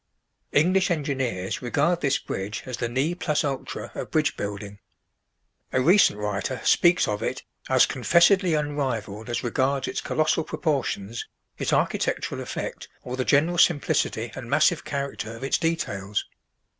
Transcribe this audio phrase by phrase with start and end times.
[0.51, 4.79] English engineers regard this bridge as the ne plus ultra of bridge building.
[5.71, 11.27] A recent writer speaks of it as "confessedly unrivaled as regards its colossal proportions,
[11.59, 16.25] its architectural effect, or the general simplicity and massive character of its details."